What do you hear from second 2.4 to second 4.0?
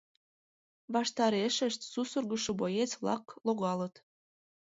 боец-влак логалыт.